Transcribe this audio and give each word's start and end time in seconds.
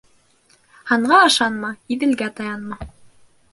Ханға 0.91 1.19
ышанма, 1.27 1.71
Иҙелгә 1.97 2.33
таянма. 2.43 2.83